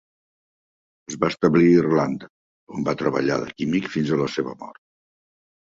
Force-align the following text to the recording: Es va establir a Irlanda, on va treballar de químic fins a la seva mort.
Es 1.11 1.17
va 1.23 1.29
establir 1.33 1.67
a 1.73 1.83
Irlanda, 1.83 2.31
on 2.79 2.89
va 2.91 2.97
treballar 3.05 3.41
de 3.45 3.55
químic 3.61 3.95
fins 3.99 4.11
a 4.11 4.21
la 4.25 4.33
seva 4.39 4.61
mort. 4.65 4.85